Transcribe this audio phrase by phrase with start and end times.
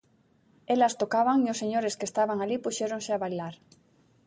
[0.73, 3.55] Elas tocaban e os señores que estaban alí puxéronse a bailar.